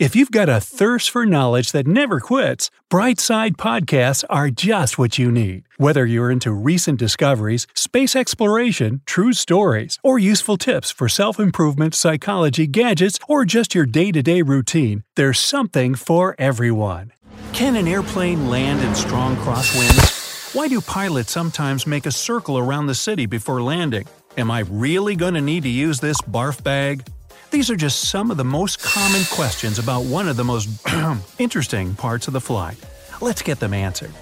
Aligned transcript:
If 0.00 0.16
you've 0.16 0.30
got 0.30 0.48
a 0.48 0.62
thirst 0.62 1.10
for 1.10 1.26
knowledge 1.26 1.72
that 1.72 1.86
never 1.86 2.20
quits, 2.20 2.70
Brightside 2.90 3.56
podcasts 3.56 4.24
are 4.30 4.48
just 4.48 4.96
what 4.96 5.18
you 5.18 5.30
need. 5.30 5.64
Whether 5.76 6.06
you're 6.06 6.30
into 6.30 6.52
recent 6.52 6.98
discoveries, 6.98 7.66
space 7.74 8.16
exploration, 8.16 9.02
true 9.04 9.34
stories, 9.34 9.98
or 10.02 10.18
useful 10.18 10.56
tips 10.56 10.90
for 10.90 11.06
self-improvement, 11.06 11.94
psychology, 11.94 12.66
gadgets, 12.66 13.18
or 13.28 13.44
just 13.44 13.74
your 13.74 13.84
day-to-day 13.84 14.40
routine, 14.40 15.04
there's 15.16 15.38
something 15.38 15.94
for 15.94 16.34
everyone. 16.38 17.12
Can 17.52 17.76
an 17.76 17.86
airplane 17.86 18.48
land 18.48 18.80
in 18.80 18.94
strong 18.94 19.36
crosswinds? 19.36 20.54
Why 20.54 20.66
do 20.68 20.80
pilots 20.80 21.30
sometimes 21.30 21.86
make 21.86 22.06
a 22.06 22.10
circle 22.10 22.56
around 22.56 22.86
the 22.86 22.94
city 22.94 23.26
before 23.26 23.60
landing? 23.60 24.08
Am 24.38 24.50
I 24.50 24.60
really 24.60 25.14
going 25.14 25.34
to 25.34 25.42
need 25.42 25.64
to 25.64 25.68
use 25.68 26.00
this 26.00 26.22
barf 26.22 26.64
bag? 26.64 27.06
These 27.50 27.68
are 27.68 27.76
just 27.76 28.08
some 28.08 28.30
of 28.30 28.36
the 28.36 28.44
most 28.44 28.80
common 28.80 29.24
questions 29.24 29.80
about 29.80 30.04
one 30.04 30.28
of 30.28 30.36
the 30.36 30.44
most 30.44 30.68
interesting 31.38 31.94
parts 31.94 32.28
of 32.28 32.32
the 32.32 32.40
flight. 32.40 32.76
Let's 33.20 33.42
get 33.42 33.58
them 33.58 33.74
answered. 33.74 34.12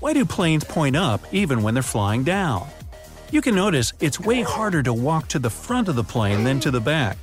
Why 0.00 0.12
do 0.12 0.26
planes 0.26 0.64
point 0.64 0.94
up 0.94 1.22
even 1.32 1.62
when 1.62 1.72
they're 1.72 1.82
flying 1.82 2.24
down? 2.24 2.68
You 3.30 3.40
can 3.40 3.54
notice 3.54 3.94
it's 4.00 4.20
way 4.20 4.42
harder 4.42 4.82
to 4.82 4.92
walk 4.92 5.28
to 5.28 5.38
the 5.38 5.48
front 5.48 5.88
of 5.88 5.96
the 5.96 6.04
plane 6.04 6.44
than 6.44 6.60
to 6.60 6.70
the 6.70 6.80
back. 6.80 7.16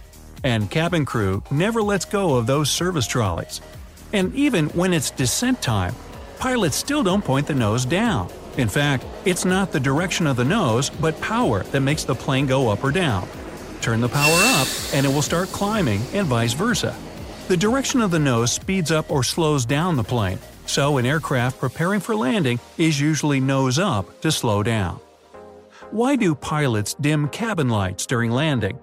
And 0.44 0.70
cabin 0.72 1.06
crew 1.06 1.44
never 1.52 1.82
lets 1.84 2.06
go 2.06 2.36
of 2.36 2.48
those 2.48 2.72
service 2.72 3.06
trolleys. 3.06 3.62
And 4.14 4.34
even 4.34 4.70
when 4.70 4.94
it's 4.94 5.12
descent 5.12 5.62
time, 5.62 5.94
pilots 6.40 6.76
still 6.76 7.04
don't 7.04 7.24
point 7.24 7.46
the 7.46 7.54
nose 7.54 7.86
down. 7.86 8.32
In 8.58 8.68
fact, 8.68 9.06
it's 9.26 9.46
not 9.46 9.72
the 9.72 9.80
direction 9.80 10.26
of 10.26 10.38
the 10.38 10.46
nose, 10.46 10.90
but 10.90 11.20
power 11.22 11.62
that 11.66 11.82
makes 11.82 12.04
the 12.04 12.16
plane 12.16 12.48
go 12.48 12.70
up 12.70 12.84
or 12.84 12.92
down. 12.92 13.28
Turn 13.86 14.02
the 14.02 14.10
power 14.10 14.40
up, 14.58 14.68
and 14.94 15.06
it 15.06 15.10
will 15.10 15.22
start 15.22 15.48
climbing, 15.50 16.02
and 16.12 16.26
vice 16.26 16.54
versa. 16.54 16.98
The 17.48 17.56
direction 17.56 18.02
of 18.02 18.10
the 18.10 18.18
nose 18.18 18.52
speeds 18.52 18.92
up 18.92 19.12
or 19.12 19.24
slows 19.24 19.64
down 19.64 19.96
the 19.96 20.04
plane, 20.04 20.40
so 20.66 20.98
an 20.98 21.06
aircraft 21.06 21.60
preparing 21.60 22.00
for 22.00 22.16
landing 22.16 22.60
is 22.80 23.00
usually 23.00 23.40
nose 23.40 23.78
up 23.78 24.22
to 24.22 24.32
slow 24.32 24.64
down. 24.64 25.00
Why 25.92 26.16
do 26.16 26.34
pilots 26.34 26.96
dim 26.96 27.30
cabin 27.30 27.70
lights 27.70 28.08
during 28.08 28.32
landing? 28.32 28.80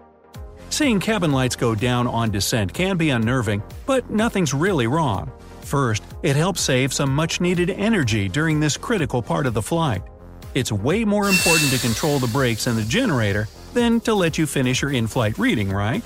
Seeing 0.70 1.00
cabin 1.00 1.32
lights 1.32 1.56
go 1.56 1.74
down 1.74 2.06
on 2.06 2.30
descent 2.30 2.72
can 2.72 2.96
be 2.96 3.10
unnerving, 3.10 3.60
but 3.86 4.08
nothing's 4.08 4.54
really 4.54 4.86
wrong. 4.86 5.32
First, 5.62 6.04
it 6.22 6.36
helps 6.36 6.60
save 6.60 6.92
some 6.92 7.12
much 7.12 7.40
needed 7.40 7.70
energy 7.70 8.28
during 8.28 8.60
this 8.60 8.76
critical 8.76 9.20
part 9.20 9.46
of 9.46 9.54
the 9.54 9.62
flight. 9.62 10.02
It's 10.54 10.70
way 10.70 11.04
more 11.04 11.28
important 11.28 11.72
to 11.72 11.78
control 11.80 12.20
the 12.20 12.28
brakes 12.28 12.68
and 12.68 12.78
the 12.78 12.84
generator 12.84 13.48
than 13.72 14.00
to 14.00 14.14
let 14.14 14.38
you 14.38 14.46
finish 14.46 14.82
your 14.82 14.92
in 14.92 15.06
flight 15.06 15.38
reading, 15.38 15.70
right? 15.70 16.02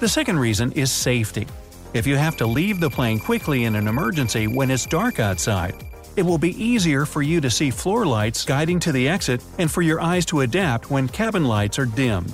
The 0.00 0.08
second 0.08 0.38
reason 0.38 0.72
is 0.72 0.90
safety. 0.90 1.46
If 1.92 2.06
you 2.06 2.16
have 2.16 2.36
to 2.36 2.46
leave 2.46 2.80
the 2.80 2.90
plane 2.90 3.18
quickly 3.18 3.64
in 3.64 3.74
an 3.74 3.88
emergency 3.88 4.46
when 4.46 4.70
it's 4.70 4.86
dark 4.86 5.18
outside, 5.18 5.74
it 6.16 6.22
will 6.22 6.38
be 6.38 6.62
easier 6.62 7.04
for 7.04 7.22
you 7.22 7.40
to 7.40 7.50
see 7.50 7.70
floor 7.70 8.06
lights 8.06 8.44
guiding 8.44 8.80
to 8.80 8.92
the 8.92 9.08
exit 9.08 9.42
and 9.58 9.70
for 9.70 9.82
your 9.82 10.00
eyes 10.00 10.24
to 10.26 10.40
adapt 10.40 10.90
when 10.90 11.08
cabin 11.08 11.44
lights 11.44 11.78
are 11.78 11.86
dimmed. 11.86 12.32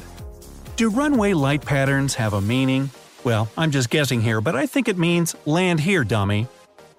Do 0.77 0.91
runway 0.91 1.33
light 1.33 1.65
patterns 1.65 2.15
have 2.15 2.35
a 2.35 2.41
meaning? 2.41 2.91
Well, 3.25 3.49
I'm 3.57 3.71
just 3.71 3.91
guessing 3.91 4.21
here, 4.21 4.41
but 4.41 4.55
I 4.55 4.67
think 4.67 4.89
it 4.89 4.99
means 4.99 5.35
land 5.47 5.81
here, 5.81 6.05
dummy. 6.05 6.49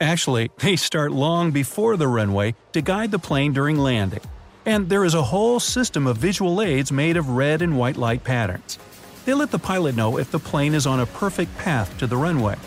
Actually, 0.01 0.51
they 0.57 0.75
start 0.75 1.11
long 1.11 1.51
before 1.51 1.95
the 1.95 2.07
runway 2.07 2.55
to 2.73 2.81
guide 2.81 3.11
the 3.11 3.19
plane 3.19 3.53
during 3.53 3.77
landing 3.77 4.21
and 4.67 4.89
there 4.89 5.05
is 5.05 5.13
a 5.13 5.23
whole 5.23 5.61
system 5.61 6.05
of 6.05 6.17
visual 6.17 6.61
aids 6.61 6.91
made 6.91 7.15
of 7.15 7.29
red 7.29 7.61
and 7.61 7.77
white 7.77 7.95
light 7.95 8.21
patterns. 8.25 8.77
They 9.23 9.33
let 9.33 9.49
the 9.49 9.57
pilot 9.57 9.95
know 9.95 10.17
if 10.17 10.29
the 10.29 10.39
plane 10.39 10.73
is 10.73 10.85
on 10.85 10.99
a 10.99 11.05
perfect 11.05 11.57
path 11.57 11.97
to 11.99 12.05
the 12.05 12.17
runway. 12.17 12.57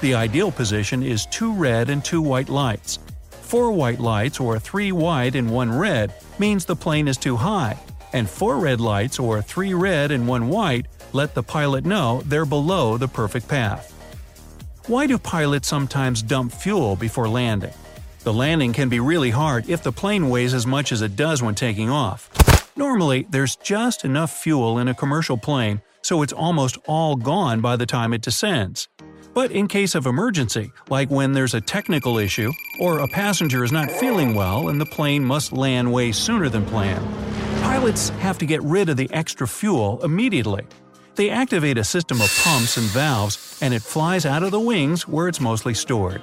The 0.00 0.14
ideal 0.14 0.50
position 0.50 1.02
is 1.02 1.26
two 1.26 1.52
red 1.52 1.90
and 1.90 2.02
two 2.02 2.22
white 2.22 2.48
lights. 2.48 2.98
Four 3.42 3.70
white 3.70 4.00
lights 4.00 4.40
or 4.40 4.58
three 4.58 4.92
white 4.92 5.34
and 5.34 5.50
one 5.50 5.70
red 5.70 6.14
means 6.38 6.64
the 6.64 6.74
plane 6.74 7.06
is 7.06 7.18
too 7.18 7.36
high, 7.36 7.78
and 8.14 8.28
four 8.28 8.56
red 8.58 8.80
lights 8.80 9.18
or 9.18 9.42
three 9.42 9.74
red 9.74 10.10
and 10.10 10.26
one 10.26 10.48
white 10.48 10.86
let 11.12 11.34
the 11.34 11.42
pilot 11.42 11.84
know 11.84 12.22
they're 12.24 12.46
below 12.46 12.96
the 12.96 13.08
perfect 13.08 13.46
path. 13.46 13.92
Why 14.86 15.06
do 15.06 15.18
pilots 15.18 15.68
sometimes 15.68 16.22
dump 16.22 16.50
fuel 16.50 16.96
before 16.96 17.28
landing? 17.28 17.74
The 18.24 18.32
landing 18.32 18.72
can 18.72 18.88
be 18.88 19.00
really 19.00 19.30
hard 19.30 19.68
if 19.68 19.82
the 19.82 19.90
plane 19.90 20.28
weighs 20.28 20.54
as 20.54 20.64
much 20.64 20.92
as 20.92 21.02
it 21.02 21.16
does 21.16 21.42
when 21.42 21.56
taking 21.56 21.90
off. 21.90 22.30
Normally, 22.76 23.26
there's 23.28 23.56
just 23.56 24.04
enough 24.04 24.32
fuel 24.32 24.78
in 24.78 24.86
a 24.86 24.94
commercial 24.94 25.36
plane, 25.36 25.82
so 26.02 26.22
it's 26.22 26.32
almost 26.32 26.78
all 26.86 27.16
gone 27.16 27.60
by 27.60 27.74
the 27.74 27.84
time 27.84 28.12
it 28.12 28.22
descends. 28.22 28.88
But 29.34 29.50
in 29.50 29.66
case 29.66 29.96
of 29.96 30.06
emergency, 30.06 30.70
like 30.88 31.10
when 31.10 31.32
there's 31.32 31.54
a 31.54 31.60
technical 31.60 32.16
issue, 32.18 32.52
or 32.78 33.00
a 33.00 33.08
passenger 33.08 33.64
is 33.64 33.72
not 33.72 33.90
feeling 33.90 34.36
well 34.36 34.68
and 34.68 34.80
the 34.80 34.86
plane 34.86 35.24
must 35.24 35.52
land 35.52 35.92
way 35.92 36.12
sooner 36.12 36.48
than 36.48 36.64
planned, 36.64 37.04
pilots 37.60 38.10
have 38.20 38.38
to 38.38 38.46
get 38.46 38.62
rid 38.62 38.88
of 38.88 38.96
the 38.96 39.12
extra 39.12 39.48
fuel 39.48 40.00
immediately. 40.04 40.62
They 41.16 41.28
activate 41.28 41.76
a 41.76 41.82
system 41.82 42.20
of 42.20 42.40
pumps 42.44 42.76
and 42.76 42.86
valves, 42.86 43.58
and 43.60 43.74
it 43.74 43.82
flies 43.82 44.24
out 44.24 44.44
of 44.44 44.52
the 44.52 44.60
wings 44.60 45.08
where 45.08 45.26
it's 45.26 45.40
mostly 45.40 45.74
stored. 45.74 46.22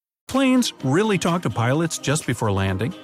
Planes 0.31 0.71
really 0.85 1.17
talk 1.17 1.41
to 1.41 1.49
pilots 1.49 1.97
just 1.97 2.25
before 2.25 2.53
landing? 2.53 2.95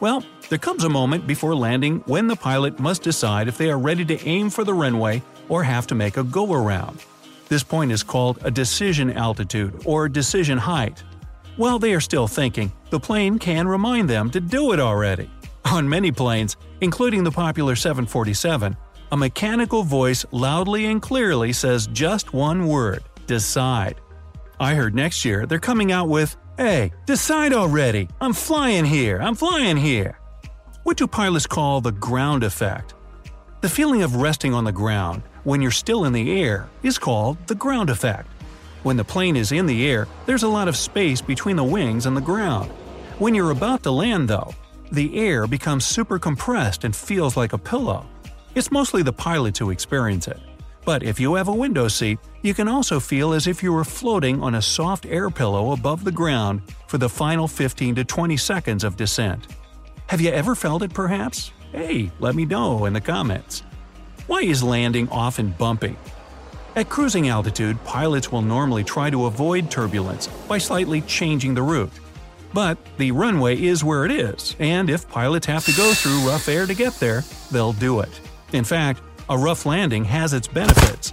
Well, 0.00 0.24
there 0.48 0.58
comes 0.58 0.82
a 0.82 0.88
moment 0.88 1.24
before 1.24 1.54
landing 1.54 2.02
when 2.06 2.26
the 2.26 2.34
pilot 2.34 2.80
must 2.80 3.04
decide 3.04 3.46
if 3.46 3.56
they 3.56 3.70
are 3.70 3.78
ready 3.78 4.04
to 4.06 4.20
aim 4.26 4.50
for 4.50 4.64
the 4.64 4.74
runway 4.74 5.22
or 5.48 5.62
have 5.62 5.86
to 5.86 5.94
make 5.94 6.16
a 6.16 6.24
go 6.24 6.52
around. 6.52 6.98
This 7.48 7.62
point 7.62 7.92
is 7.92 8.02
called 8.02 8.40
a 8.42 8.50
decision 8.50 9.12
altitude 9.12 9.80
or 9.84 10.08
decision 10.08 10.58
height. 10.58 11.04
While 11.54 11.78
they 11.78 11.94
are 11.94 12.00
still 12.00 12.26
thinking, 12.26 12.72
the 12.90 12.98
plane 12.98 13.38
can 13.38 13.68
remind 13.68 14.10
them 14.10 14.28
to 14.30 14.40
do 14.40 14.72
it 14.72 14.80
already. 14.80 15.30
On 15.66 15.88
many 15.88 16.10
planes, 16.10 16.56
including 16.80 17.22
the 17.22 17.30
popular 17.30 17.76
747, 17.76 18.76
a 19.12 19.16
mechanical 19.16 19.84
voice 19.84 20.26
loudly 20.32 20.86
and 20.86 21.00
clearly 21.00 21.52
says 21.52 21.86
just 21.86 22.32
one 22.32 22.66
word 22.66 23.04
decide. 23.28 24.00
I 24.58 24.74
heard 24.74 24.96
next 24.96 25.24
year 25.24 25.46
they're 25.46 25.60
coming 25.60 25.92
out 25.92 26.08
with 26.08 26.36
Hey, 26.58 26.92
decide 27.04 27.52
already! 27.52 28.08
I'm 28.18 28.32
flying 28.32 28.86
here! 28.86 29.18
I'm 29.18 29.34
flying 29.34 29.76
here! 29.76 30.18
What 30.84 30.96
do 30.96 31.06
pilots 31.06 31.46
call 31.46 31.82
the 31.82 31.92
ground 31.92 32.42
effect? 32.44 32.94
The 33.60 33.68
feeling 33.68 34.02
of 34.02 34.16
resting 34.16 34.54
on 34.54 34.64
the 34.64 34.72
ground 34.72 35.22
when 35.44 35.60
you're 35.60 35.70
still 35.70 36.06
in 36.06 36.14
the 36.14 36.40
air 36.40 36.70
is 36.82 36.98
called 36.98 37.36
the 37.46 37.54
ground 37.54 37.90
effect. 37.90 38.28
When 38.84 38.96
the 38.96 39.04
plane 39.04 39.36
is 39.36 39.52
in 39.52 39.66
the 39.66 39.86
air, 39.86 40.08
there's 40.24 40.44
a 40.44 40.48
lot 40.48 40.66
of 40.66 40.78
space 40.78 41.20
between 41.20 41.56
the 41.56 41.64
wings 41.64 42.06
and 42.06 42.16
the 42.16 42.22
ground. 42.22 42.70
When 43.18 43.34
you're 43.34 43.50
about 43.50 43.82
to 43.82 43.90
land, 43.90 44.26
though, 44.26 44.54
the 44.90 45.14
air 45.18 45.46
becomes 45.46 45.84
super 45.84 46.18
compressed 46.18 46.84
and 46.84 46.96
feels 46.96 47.36
like 47.36 47.52
a 47.52 47.58
pillow. 47.58 48.06
It's 48.54 48.72
mostly 48.72 49.02
the 49.02 49.12
pilots 49.12 49.58
who 49.58 49.68
experience 49.68 50.26
it. 50.26 50.40
But 50.86 51.02
if 51.02 51.18
you 51.18 51.34
have 51.34 51.48
a 51.48 51.52
window 51.52 51.88
seat, 51.88 52.20
you 52.42 52.54
can 52.54 52.68
also 52.68 53.00
feel 53.00 53.32
as 53.32 53.48
if 53.48 53.60
you 53.60 53.72
were 53.72 53.84
floating 53.84 54.40
on 54.40 54.54
a 54.54 54.62
soft 54.62 55.04
air 55.04 55.30
pillow 55.30 55.72
above 55.72 56.04
the 56.04 56.12
ground 56.12 56.62
for 56.86 56.96
the 56.96 57.08
final 57.08 57.48
15 57.48 57.96
to 57.96 58.04
20 58.04 58.36
seconds 58.36 58.84
of 58.84 58.96
descent. 58.96 59.48
Have 60.06 60.20
you 60.20 60.30
ever 60.30 60.54
felt 60.54 60.84
it 60.84 60.94
perhaps? 60.94 61.50
Hey, 61.72 62.12
let 62.20 62.36
me 62.36 62.44
know 62.44 62.84
in 62.84 62.92
the 62.92 63.00
comments. 63.00 63.64
Why 64.28 64.42
is 64.42 64.62
landing 64.62 65.08
often 65.08 65.50
bumpy? 65.58 65.96
At 66.76 66.88
cruising 66.88 67.30
altitude, 67.30 67.82
pilots 67.82 68.30
will 68.30 68.42
normally 68.42 68.84
try 68.84 69.10
to 69.10 69.26
avoid 69.26 69.68
turbulence 69.72 70.28
by 70.46 70.58
slightly 70.58 71.00
changing 71.00 71.54
the 71.54 71.62
route. 71.62 71.92
But 72.54 72.78
the 72.96 73.10
runway 73.10 73.60
is 73.60 73.82
where 73.82 74.04
it 74.04 74.12
is, 74.12 74.54
and 74.60 74.88
if 74.88 75.08
pilots 75.08 75.46
have 75.46 75.64
to 75.64 75.72
go 75.72 75.92
through 75.92 76.28
rough 76.28 76.48
air 76.48 76.64
to 76.64 76.74
get 76.74 76.94
there, 77.00 77.24
they'll 77.50 77.72
do 77.72 77.98
it. 78.00 78.20
In 78.52 78.62
fact, 78.62 79.00
a 79.28 79.36
rough 79.36 79.66
landing 79.66 80.04
has 80.04 80.32
its 80.32 80.46
benefits. 80.46 81.10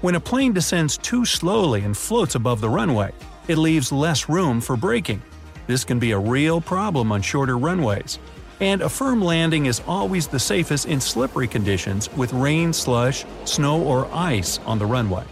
When 0.00 0.14
a 0.14 0.20
plane 0.20 0.52
descends 0.52 0.96
too 0.96 1.24
slowly 1.24 1.82
and 1.82 1.96
floats 1.96 2.34
above 2.34 2.60
the 2.60 2.68
runway, 2.68 3.12
it 3.48 3.58
leaves 3.58 3.90
less 3.90 4.28
room 4.28 4.60
for 4.60 4.76
braking. 4.76 5.22
This 5.66 5.84
can 5.84 5.98
be 5.98 6.12
a 6.12 6.18
real 6.18 6.60
problem 6.60 7.10
on 7.10 7.22
shorter 7.22 7.58
runways. 7.58 8.18
And 8.60 8.82
a 8.82 8.88
firm 8.88 9.20
landing 9.20 9.66
is 9.66 9.82
always 9.86 10.28
the 10.28 10.38
safest 10.38 10.86
in 10.86 11.00
slippery 11.00 11.48
conditions 11.48 12.10
with 12.12 12.32
rain, 12.32 12.72
slush, 12.72 13.24
snow, 13.44 13.82
or 13.82 14.08
ice 14.12 14.58
on 14.64 14.78
the 14.78 14.86
runway. 14.86 15.24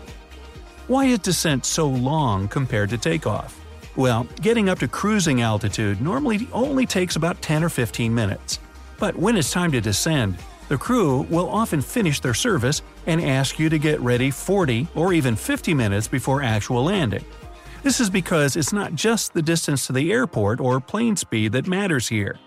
Why 0.89 1.07
is 1.07 1.21
descent 1.21 1.65
so 1.65 1.89
long 1.89 2.49
compared 2.49 2.91
to 2.91 2.99
takeoff? 2.99 3.59
Well, 3.97 4.27
getting 4.43 4.69
up 4.69 4.81
to 4.81 4.89
cruising 4.89 5.41
altitude 5.41 6.01
normally 6.01 6.49
only 6.53 6.85
takes 6.85 7.17
about 7.17 7.41
10 7.41 7.63
or 7.63 7.69
15 7.69 8.15
minutes. 8.15 8.59
But 8.99 9.17
when 9.17 9.37
it's 9.37 9.53
time 9.53 9.73
to 9.73 9.81
descend, 9.81 10.37
the 10.75 10.79
crew 10.79 11.21
will 11.31 11.49
often 11.51 11.81
finish 11.81 12.19
their 12.19 12.35
service 12.35 12.83
and 13.07 13.23
ask 13.23 13.61
you 13.61 13.69
to 13.69 13.79
get 13.79 14.01
ready 14.01 14.29
40 14.29 14.89
or 14.97 15.13
even 15.13 15.37
50 15.37 15.73
minutes 15.73 16.09
before 16.09 16.43
actual 16.43 16.83
landing. 16.83 17.25
This 17.85 18.01
is 18.01 18.11
because 18.11 18.57
it's 18.57 18.73
not 18.73 18.97
just 18.97 19.35
the 19.35 19.41
distance 19.41 19.87
to 19.87 19.93
the 19.93 20.11
airport 20.11 20.59
or 20.59 20.81
plane 20.81 21.15
speed 21.15 21.53
that 21.53 21.69
matters 21.69 22.09
here. 22.09 22.41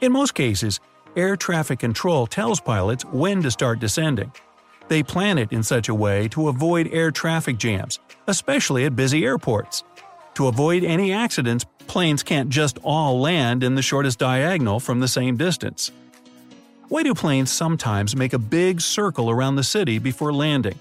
In 0.00 0.12
most 0.12 0.32
cases, 0.34 0.78
air 1.16 1.34
traffic 1.34 1.80
control 1.80 2.28
tells 2.28 2.60
pilots 2.60 3.04
when 3.06 3.42
to 3.42 3.50
start 3.50 3.80
descending. 3.80 4.30
They 4.86 5.02
plan 5.02 5.36
it 5.36 5.52
in 5.52 5.64
such 5.64 5.88
a 5.88 5.94
way 5.94 6.28
to 6.28 6.50
avoid 6.50 6.88
air 6.92 7.10
traffic 7.10 7.58
jams, 7.58 7.98
especially 8.28 8.84
at 8.84 8.94
busy 8.94 9.24
airports. 9.24 9.82
To 10.34 10.46
avoid 10.46 10.84
any 10.84 11.12
accidents, 11.12 11.66
planes 11.88 12.22
can't 12.22 12.48
just 12.48 12.78
all 12.84 13.20
land 13.20 13.64
in 13.64 13.74
the 13.74 13.82
shortest 13.82 14.20
diagonal 14.20 14.78
from 14.78 15.00
the 15.00 15.08
same 15.08 15.36
distance. 15.36 15.90
Why 16.92 17.02
do 17.02 17.14
planes 17.14 17.50
sometimes 17.50 18.14
make 18.14 18.34
a 18.34 18.38
big 18.38 18.82
circle 18.82 19.30
around 19.30 19.56
the 19.56 19.64
city 19.64 19.98
before 19.98 20.30
landing? 20.30 20.78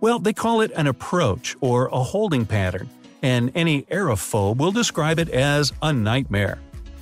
Well, 0.00 0.18
they 0.18 0.32
call 0.32 0.60
it 0.60 0.72
an 0.74 0.88
approach 0.88 1.54
or 1.60 1.86
a 1.86 2.00
holding 2.00 2.44
pattern, 2.44 2.90
and 3.22 3.52
any 3.54 3.82
aerophobe 3.82 4.56
will 4.56 4.72
describe 4.72 5.20
it 5.20 5.28
as 5.28 5.72
a 5.82 5.92
nightmare. 5.92 6.58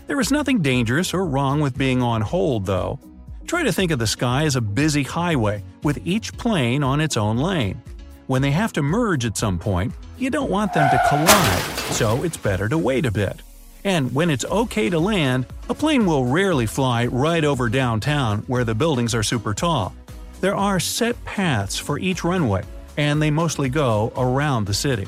There 0.09 0.21
is 0.21 0.31
nothing 0.31 0.61
dangerous 0.61 1.15
or 1.15 1.25
wrong 1.25 1.61
with 1.61 1.79
being 1.79 2.03
on 2.03 2.21
hold, 2.21 2.67
though. 2.67 3.01
Try 3.47 3.63
to 3.63 3.73
think 3.73 3.93
of 3.93 3.99
the 3.99 4.07
sky 4.07 4.45
as 4.45 4.57
a 4.57 4.61
busy 4.61 5.05
highway, 5.05 5.63
with 5.83 5.99
each 6.07 6.37
plane 6.37 6.83
on 6.83 7.01
its 7.01 7.17
own 7.17 7.39
lane. 7.39 7.81
When 8.27 8.43
they 8.43 8.51
have 8.51 8.75
to 8.75 8.83
merge 8.83 9.25
at 9.25 9.39
some 9.39 9.59
point, 9.59 9.95
you 10.19 10.29
don't 10.29 10.51
want 10.51 10.75
them 10.75 10.91
to 10.91 11.03
collide, 11.09 11.63
so 11.95 12.25
it's 12.25 12.37
better 12.37 12.69
to 12.69 12.77
wait 12.77 13.07
a 13.07 13.11
bit. 13.11 13.41
And 13.85 14.15
when 14.15 14.31
it's 14.31 14.45
okay 14.45 14.91
to 14.91 14.99
land, 14.99 15.47
a 15.69 15.75
plane 15.75 16.05
will 16.05 16.27
rarely 16.27 16.67
fly 16.67 17.07
right 17.07 17.45
over 17.45 17.69
downtown 17.69 18.41
where 18.47 18.65
the 18.65 18.75
buildings 18.75 19.15
are 19.15 19.23
super 19.23 19.55
tall. 19.55 19.95
There 20.41 20.55
are 20.55 20.81
set 20.81 21.23
paths 21.25 21.79
for 21.79 21.99
each 21.99 22.25
runway, 22.25 22.63
and 22.97 23.21
they 23.21 23.31
mostly 23.31 23.69
go 23.69 24.13
around 24.17 24.67
the 24.67 24.75
city. 24.75 25.07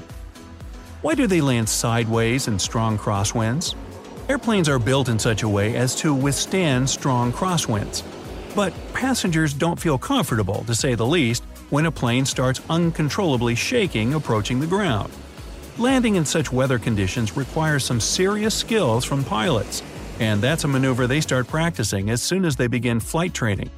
Why 1.02 1.14
do 1.14 1.26
they 1.26 1.40
land 1.40 1.68
sideways 1.68 2.48
in 2.48 2.58
strong 2.58 2.98
crosswinds? 2.98 3.74
Airplanes 4.28 4.68
are 4.68 4.78
built 4.78 5.08
in 5.08 5.18
such 5.18 5.42
a 5.42 5.48
way 5.48 5.76
as 5.76 5.94
to 5.96 6.14
withstand 6.14 6.88
strong 6.88 7.32
crosswinds. 7.32 8.02
But 8.54 8.72
passengers 8.92 9.54
don't 9.54 9.80
feel 9.80 9.98
comfortable, 9.98 10.64
to 10.64 10.74
say 10.74 10.94
the 10.94 11.06
least, 11.06 11.42
when 11.70 11.86
a 11.86 11.92
plane 11.92 12.26
starts 12.26 12.60
uncontrollably 12.68 13.54
shaking 13.54 14.14
approaching 14.14 14.60
the 14.60 14.66
ground. 14.66 15.12
Landing 15.78 16.16
in 16.16 16.24
such 16.24 16.52
weather 16.52 16.78
conditions 16.78 17.36
requires 17.36 17.84
some 17.84 18.00
serious 18.00 18.54
skills 18.54 19.04
from 19.04 19.24
pilots, 19.24 19.82
and 20.18 20.42
that's 20.42 20.64
a 20.64 20.68
maneuver 20.68 21.06
they 21.06 21.20
start 21.20 21.46
practicing 21.48 22.10
as 22.10 22.22
soon 22.22 22.44
as 22.44 22.56
they 22.56 22.66
begin 22.66 23.00
flight 23.00 23.34
training. 23.34 23.70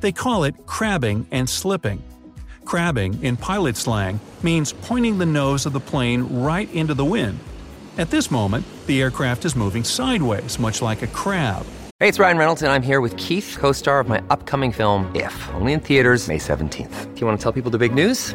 They 0.00 0.12
call 0.12 0.44
it 0.44 0.54
crabbing 0.66 1.26
and 1.30 1.48
slipping. 1.48 2.02
Crabbing, 2.64 3.22
in 3.22 3.36
pilot 3.36 3.76
slang, 3.76 4.20
means 4.42 4.72
pointing 4.72 5.18
the 5.18 5.26
nose 5.26 5.66
of 5.66 5.72
the 5.72 5.80
plane 5.80 6.22
right 6.42 6.72
into 6.72 6.94
the 6.94 7.04
wind 7.04 7.38
at 7.98 8.10
this 8.10 8.30
moment, 8.30 8.64
the 8.86 9.02
aircraft 9.02 9.44
is 9.44 9.56
moving 9.56 9.82
sideways, 9.82 10.58
much 10.60 10.80
like 10.80 11.02
a 11.02 11.08
crab. 11.08 11.66
Hey, 11.98 12.06
it's 12.06 12.20
Ryan 12.20 12.38
Reynolds, 12.38 12.62
and 12.62 12.70
I'm 12.70 12.82
here 12.82 13.00
with 13.00 13.16
Keith, 13.16 13.56
co 13.58 13.72
star 13.72 13.98
of 13.98 14.08
my 14.08 14.22
upcoming 14.30 14.70
film, 14.70 15.10
If, 15.16 15.34
only 15.54 15.72
in 15.72 15.80
theaters, 15.80 16.28
May 16.28 16.38
17th. 16.38 17.14
Do 17.14 17.20
you 17.20 17.26
want 17.26 17.40
to 17.40 17.42
tell 17.42 17.52
people 17.52 17.72
the 17.72 17.78
big 17.78 17.92
news? 17.92 18.34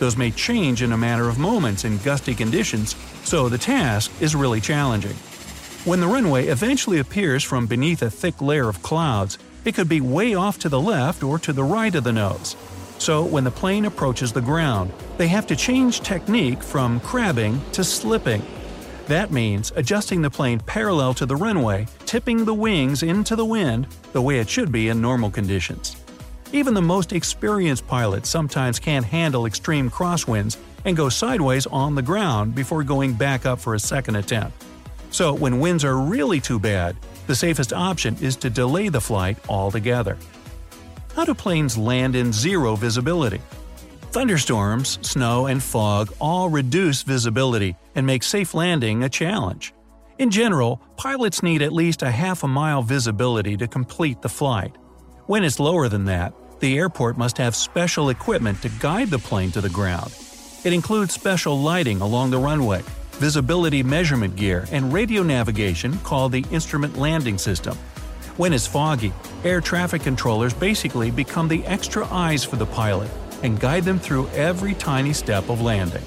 Those 0.00 0.16
may 0.16 0.30
change 0.30 0.82
in 0.82 0.92
a 0.92 0.96
matter 0.96 1.28
of 1.28 1.38
moments 1.38 1.84
in 1.84 1.98
gusty 1.98 2.34
conditions, 2.34 2.96
so 3.22 3.50
the 3.50 3.58
task 3.58 4.10
is 4.20 4.34
really 4.34 4.60
challenging. 4.60 5.14
When 5.84 6.00
the 6.00 6.08
runway 6.08 6.46
eventually 6.46 7.00
appears 7.00 7.44
from 7.44 7.66
beneath 7.66 8.00
a 8.00 8.10
thick 8.10 8.40
layer 8.40 8.68
of 8.70 8.82
clouds, 8.82 9.36
it 9.66 9.74
could 9.74 9.90
be 9.90 10.00
way 10.00 10.34
off 10.34 10.58
to 10.60 10.70
the 10.70 10.80
left 10.80 11.22
or 11.22 11.38
to 11.40 11.52
the 11.52 11.62
right 11.62 11.94
of 11.94 12.04
the 12.04 12.14
nose. 12.14 12.56
So 12.96 13.22
when 13.22 13.44
the 13.44 13.50
plane 13.50 13.84
approaches 13.84 14.32
the 14.32 14.40
ground, 14.40 14.90
they 15.18 15.28
have 15.28 15.46
to 15.48 15.54
change 15.54 16.00
technique 16.00 16.62
from 16.62 17.00
crabbing 17.00 17.60
to 17.72 17.84
slipping. 17.84 18.42
That 19.06 19.30
means 19.30 19.70
adjusting 19.76 20.22
the 20.22 20.30
plane 20.30 20.60
parallel 20.60 21.12
to 21.14 21.26
the 21.26 21.36
runway, 21.36 21.88
tipping 22.06 22.46
the 22.46 22.54
wings 22.54 23.02
into 23.02 23.36
the 23.36 23.44
wind 23.44 23.86
the 24.12 24.22
way 24.22 24.38
it 24.38 24.48
should 24.48 24.72
be 24.72 24.88
in 24.88 25.02
normal 25.02 25.30
conditions. 25.30 25.99
Even 26.52 26.74
the 26.74 26.82
most 26.82 27.12
experienced 27.12 27.86
pilots 27.86 28.28
sometimes 28.28 28.80
can't 28.80 29.06
handle 29.06 29.46
extreme 29.46 29.88
crosswinds 29.88 30.56
and 30.84 30.96
go 30.96 31.08
sideways 31.08 31.66
on 31.68 31.94
the 31.94 32.02
ground 32.02 32.56
before 32.56 32.82
going 32.82 33.12
back 33.12 33.46
up 33.46 33.60
for 33.60 33.74
a 33.74 33.78
second 33.78 34.16
attempt. 34.16 34.64
So, 35.10 35.32
when 35.32 35.60
winds 35.60 35.84
are 35.84 35.96
really 35.96 36.40
too 36.40 36.58
bad, 36.58 36.96
the 37.28 37.36
safest 37.36 37.72
option 37.72 38.16
is 38.20 38.34
to 38.36 38.50
delay 38.50 38.88
the 38.88 39.00
flight 39.00 39.36
altogether. 39.48 40.18
How 41.14 41.24
do 41.24 41.34
planes 41.34 41.78
land 41.78 42.16
in 42.16 42.32
zero 42.32 42.74
visibility? 42.74 43.40
Thunderstorms, 44.10 44.98
snow, 45.02 45.46
and 45.46 45.62
fog 45.62 46.12
all 46.20 46.48
reduce 46.48 47.02
visibility 47.02 47.76
and 47.94 48.04
make 48.04 48.24
safe 48.24 48.54
landing 48.54 49.04
a 49.04 49.08
challenge. 49.08 49.72
In 50.18 50.30
general, 50.30 50.82
pilots 50.96 51.44
need 51.44 51.62
at 51.62 51.72
least 51.72 52.02
a 52.02 52.10
half 52.10 52.42
a 52.42 52.48
mile 52.48 52.82
visibility 52.82 53.56
to 53.56 53.68
complete 53.68 54.20
the 54.20 54.28
flight. 54.28 54.76
When 55.26 55.44
it's 55.44 55.60
lower 55.60 55.88
than 55.88 56.06
that, 56.06 56.34
the 56.60 56.78
airport 56.78 57.16
must 57.16 57.38
have 57.38 57.56
special 57.56 58.10
equipment 58.10 58.60
to 58.62 58.68
guide 58.78 59.08
the 59.08 59.18
plane 59.18 59.50
to 59.52 59.60
the 59.60 59.68
ground. 59.68 60.14
It 60.62 60.72
includes 60.72 61.14
special 61.14 61.58
lighting 61.58 62.00
along 62.00 62.30
the 62.30 62.38
runway, 62.38 62.82
visibility 63.12 63.82
measurement 63.82 64.36
gear, 64.36 64.66
and 64.70 64.92
radio 64.92 65.22
navigation 65.22 65.96
called 65.98 66.32
the 66.32 66.44
Instrument 66.50 66.98
Landing 66.98 67.38
System. 67.38 67.76
When 68.36 68.52
it's 68.52 68.66
foggy, 68.66 69.12
air 69.44 69.60
traffic 69.60 70.02
controllers 70.02 70.54
basically 70.54 71.10
become 71.10 71.48
the 71.48 71.64
extra 71.66 72.06
eyes 72.10 72.44
for 72.44 72.56
the 72.56 72.66
pilot 72.66 73.10
and 73.42 73.58
guide 73.58 73.84
them 73.84 73.98
through 73.98 74.28
every 74.28 74.74
tiny 74.74 75.12
step 75.12 75.48
of 75.48 75.60
landing. 75.60 76.04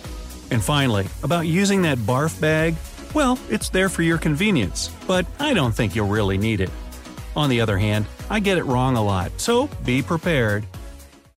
And 0.52 0.64
finally, 0.64 1.08
about 1.24 1.48
using 1.48 1.82
that 1.84 1.98
barf 2.00 2.40
bag, 2.40 2.76
well, 3.14 3.38
it's 3.50 3.70
there 3.70 3.90
for 3.90 4.02
your 4.04 4.18
convenience, 4.18 4.90
but 5.08 5.26
I 5.40 5.54
don't 5.54 5.74
think 5.74 5.96
you'll 5.96 6.08
really 6.08 6.38
need 6.38 6.62
it. 6.62 6.70
On 7.36 7.50
the 7.50 7.62
other 7.62 7.78
hand, 7.78 8.06
I 8.34 8.40
get 8.40 8.58
it 8.58 8.64
wrong 8.64 8.98
a 8.98 9.04
lot, 9.04 9.32
so 9.40 9.68
be 9.86 10.02
prepared. 10.02 10.66